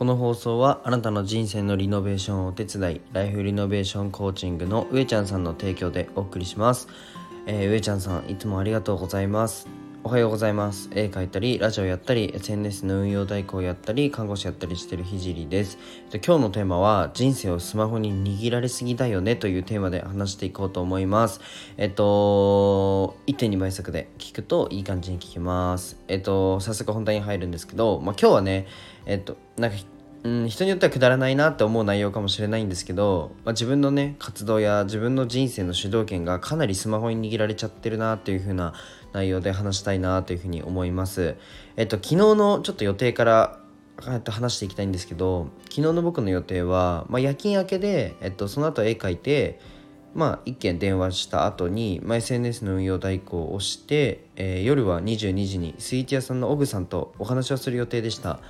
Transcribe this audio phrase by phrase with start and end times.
[0.00, 6.88] この放送はあなたの人生のリノベーションをお手伝いライフリノベーションコーチングの上ちゃんさんの提供でお送りします、
[7.44, 9.79] えー、上ちゃんさんいつもありがとうございます。
[10.02, 10.88] おはようございます。
[10.94, 15.76] 絵描いたりラジオやったり SNS の運用代行やったり看護師やったりしてるひじりです。
[16.26, 21.42] 今日のテーマは人生をスマホに握られすぎだよねというテーマで話していこうと思います。
[21.76, 25.98] えっと1.2倍速で聞くといい感じに聞きます。
[26.08, 28.66] えっと早速本題に入るんですけどまあ今日はね
[29.04, 29.76] えっとなんか
[30.22, 38.74] うん、人によってはくだらないなって思う内容かもしれないんですけど、まあ、自分のね活動や自分の人生の主導権がかなりスマホに握られちゃってるなっていう風な
[39.12, 41.36] 内容で話したいなというふうに思います。
[41.76, 43.60] えっと昨日のちょっと予定から
[44.26, 49.60] 話していきたいんですけど昨日の僕の予定は、まあ、夜勤明けで、えっと、その後絵描いて
[50.14, 58.40] まあ、1件電話した後に、まあ、SNS の運用代行をして、えー、夜は22時にスイーツ屋さんのオグさんとお話をする予定でした。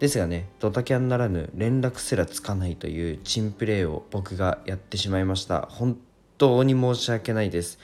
[0.00, 5.68] ですがねドタキャンならぬ連絡すらつかないというチンプレーを僕がやってしまいました。
[5.70, 5.96] 本
[6.36, 7.78] 当に申し訳ないです。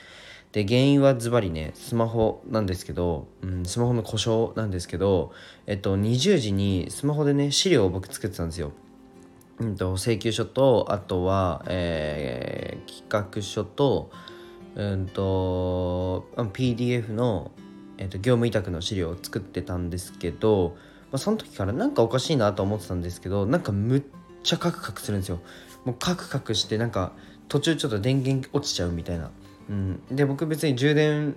[0.51, 5.31] で原因はズバリねスマホなんですけど、うん、スマホの故障なんですけど、
[5.65, 8.71] えっと、20時にスマホでね資料を僕作ってたんですよ。
[9.59, 14.09] うんと、請求書とあとは、えー、企画書と,、
[14.75, 17.51] うんと、PDF の、
[17.97, 20.75] えっと、業務委託の資料を作ってたんですけど、
[21.11, 24.03] まあ、その時からなんかおかしいなと思ってたんですけどなんかむっ
[24.43, 25.39] ちゃカクカクするんですよ。
[25.85, 27.11] もうカクカクしてなんか
[27.47, 29.29] 途中ちょっと電源落ちちゃうみたいな
[29.69, 31.35] うん、で僕別に充電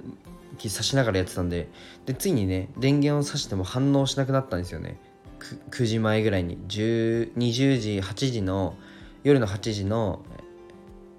[0.58, 1.69] 器挿しながらやってたんで
[2.06, 4.98] でついにね電源を挿しても反応しなくなったんですよね。
[5.39, 6.58] 9, 9時前ぐらいに。
[6.69, 8.77] 10 20時8時の
[9.22, 10.22] 夜の8時の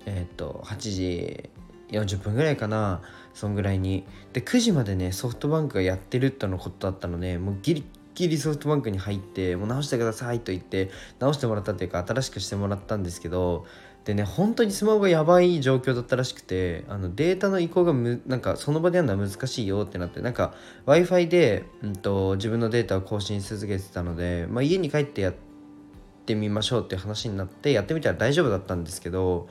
[0.06, 1.50] えー、っと8時
[1.90, 3.02] 40分ぐらいかな
[3.34, 4.04] そんぐらいに。
[4.34, 7.84] で9時までねソフトバンクがやってるってのことだったのでもうギリ
[8.16, 10.90] ギリソフトバンクに入ってもう直してくださいと言って
[11.20, 13.66] 直してもらったっていうか新しくしてもらったんですけど
[14.06, 20.54] でね本当にスマホがやばい状況だったらしくてあのデータの移行がむなんかその場でやるのは難しいよってなってなんか
[20.86, 25.34] w i f i で、うんと、自分のデータを更新し続けてたので、まあ、家に帰ってやっ
[26.28, 29.50] てみましょうってう話になってやってみたら大丈夫だったんですけど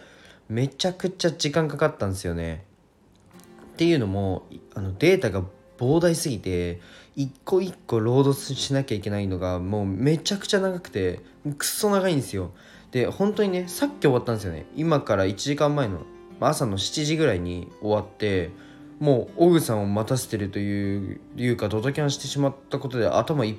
[0.48, 2.64] めちゃくちゃ時間かかったんですよね。
[3.72, 5.42] っていうのもあのデータが
[5.78, 6.80] 膨大すぎて
[7.16, 11.20] 一個一個ロードしなきゃいけないのがもうめちゃくちゃ長くて
[11.58, 12.52] くっそ長いんですよ。
[12.94, 14.66] で本当にねさっき終わったんですよね。
[14.76, 16.02] 今から1時間前の
[16.38, 18.52] 朝の7時ぐらいに終わって
[19.00, 23.56] もうオグさんを待たせてるといういうかドタキャンしてしまったことで頭いっ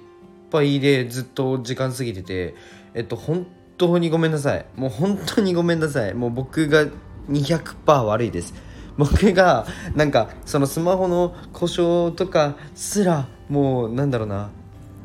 [0.49, 2.55] ぱいでずっと時間過ぎてて
[2.93, 3.45] えっと本
[3.77, 4.65] 当にごめんなさい。
[4.77, 6.13] もう本当にごめんなさい。
[6.13, 6.85] もう僕が
[7.29, 8.53] 200%悪いです。
[8.97, 14.49] 僕がなんかそのスマホの故障とかすらもうなんだろうな。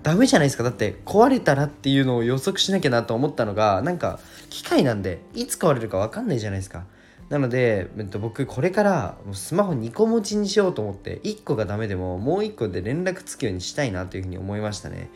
[0.02, 0.62] ダメじゃないですか。
[0.62, 6.84] だって壊れたらっていうのを予測しなきゃなと思ったのがなんか機械なんでいつ壊れるか分かんないじゃないですか。
[7.28, 15.10] なので、えっと、僕これからスマホ2個持ちにしようと思って1個がダメでももう1個で連絡つくようにしたいなというふうに思いましたね。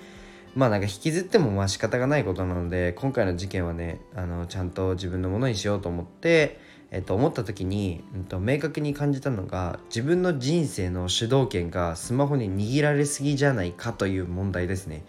[0.55, 6.61] まあなんか引きずってもまあ仕方がないことなので今回の事件はねあのちゃんと自分のものにしようと思って
[6.95, 15.05] えっと、思った時に、うんと、明確に感じたのが自分の人生の主導権がスマホに握られすぎじゃないかという問題ですね。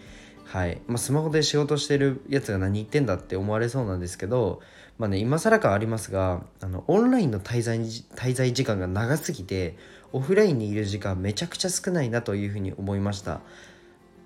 [0.46, 4.62] はいまあ、スマホで仕事してるやつが何言ってんだって思われそうなんですけど、
[4.98, 9.78] まあね、今更感ありますがあのオンラインの滞在滞在時間が長すぎて
[10.12, 13.42] オフラインにいる時間めちゃくちゃ少ないなというふうに思いました。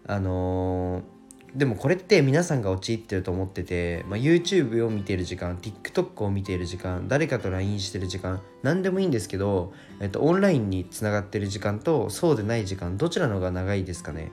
[0.08, 1.19] あのー
[1.56, 14.32] でもこれって皆さんが陥ってると思ってて、まあ、YouTube を見ている時間 TikTok を見ている時間誰かと LINE してる時間何でもいいんですけど、えっと、オンラインにつながってる時間とそうでない時間どちらの方が長いですかね。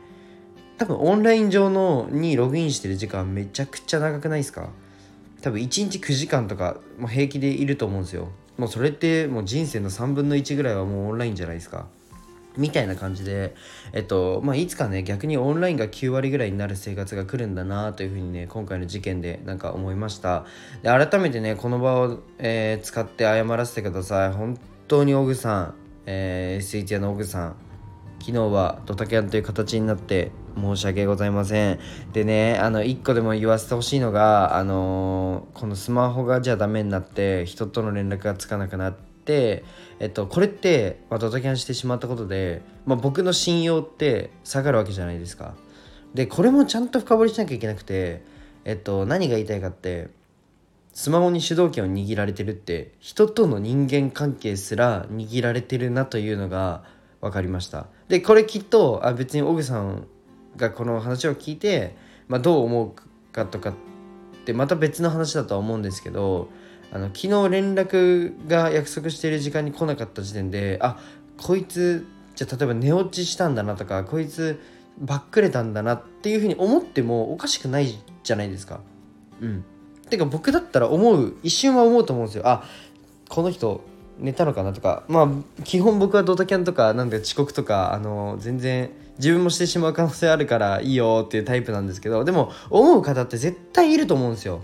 [0.79, 4.69] 多分オンライン上のにログインしてる時間めちゃくちゃ長くないですか。
[5.41, 8.29] 多分1日9時間とかも平気でいると思うんですよ。
[8.59, 11.87] もうそれってもう人生の3分の1ぐらいはもうオンラインじゃないですか。
[12.57, 13.55] みたいな感じで、
[13.93, 20.45] えっと、まあ、いつかね、逆にオンラインが9割ぐらいになる生活が来るんだなというふうにね、今回の事件でなんか思いました。
[20.83, 24.33] で、改めてね、この場を、えー、使って謝らせてください。
[24.33, 24.59] 本
[24.89, 25.75] 当にオグさん、
[26.07, 27.57] えー、SH 屋のオグさん、
[28.21, 31.79] 昨日はドタキャンという形になって申し訳ございません。
[32.13, 45.55] でね、あの、1個でも言わせてほしいのが、あのー、このスマホがじゃあダメになって、人との連絡がつかなくなって、、えっと、これって、まあ、ドタキャンしてしまったことで、まあ、僕の信用って下がるわけじゃないですか。
[46.15, 48.23] でこれもちゃんと深掘りしなきゃいけなくて、
[48.65, 50.09] えっと、何が言いたいかって
[50.95, 56.85] スマホに主導権を握られてるって人との人間関係すら握られてるなというのが
[57.21, 60.07] 分かりましたでこれきっとあ別にオグさん
[60.57, 61.95] がこの話を聞いて、
[62.29, 63.75] まあ、どう思うかとかっ
[64.47, 66.49] てまた別の話だとは思うんですけど
[66.93, 70.99] あの昨日連絡が約束している時間に来なかった時点であ
[71.37, 74.61] こいつじゃあ例えば寝落ちしたんだなとかこいつ
[74.99, 78.81] ばっくれたんだなっていうふうに思ってもおかしくないじゃないですか。
[79.41, 79.65] うん。
[80.09, 82.47] てか僕だったら思う一瞬は思うと思うんですよ。
[82.47, 82.65] あ
[83.29, 83.83] この人
[84.19, 94.63] 寝たのかなとかまあ基本僕はドタキャンとかなんで遅刻とかあの全然自分もしてしまう可能性あるからいいよっていうタイプなんですけどでも思う方って絶対いると思うんですよ。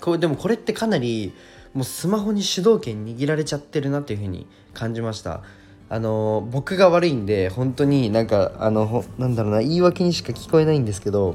[0.00, 1.32] これでもこれってかなり
[1.74, 5.42] もうスマホに主導権握られちゃってるなっていうふうに感じました。
[5.92, 11.34] あの僕が悪いんで本当になんかあのなんだろうな言い訳にしか聞こえないんですけど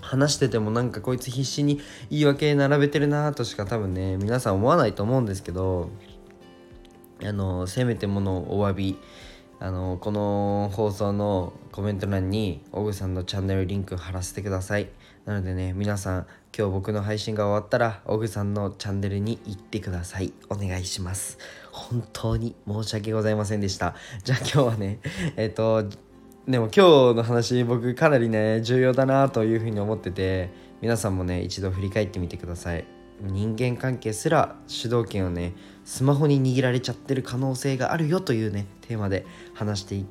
[0.00, 1.80] 話しててもなんかこいつ必死に
[2.10, 5.88] 言い訳並べてるなとしか多分ね皆さん思わないと思うんですけど
[7.22, 8.98] あのせめてものお詫び
[9.60, 14.88] あのこの放送のコメント欄にオグさんのチャンネルリンク貼らせてください。
[15.24, 16.26] なのでね皆さん
[16.56, 20.32] 今日僕の配信が終わったらオグさんのチャンネルに行ってください。
[20.50, 21.38] お願いします。
[21.72, 23.94] 本当に申し訳ございませんでした。
[24.22, 25.00] じゃあ今日はね
[25.36, 25.84] えっ、と
[26.46, 30.50] でも今日の話僕かなりね重要だなというふうに思ってて
[30.82, 32.84] 皆さんもね一度振り返ってみてください。
[33.20, 35.54] 人間関係すら主導権をね
[35.84, 39.24] スマホに握られちゃってる可能性があるよというねテーマで
[39.54, 40.04] 話して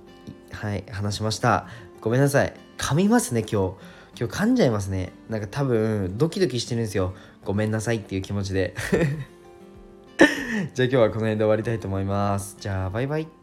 [0.52, 1.68] はい話しました。
[2.02, 2.54] ごめんなさい。
[2.78, 4.03] 噛みますね今日。
[4.18, 5.12] 今日噛んじゃいますね。
[5.30, 7.14] なんか多分ドキドキしてるんですよ。
[7.44, 8.76] ごめんなさいっていう気持ちで。
[10.76, 12.58] じゃあ今日はこの辺で終わりたいと思います。
[12.60, 13.43] じゃあバイバイ。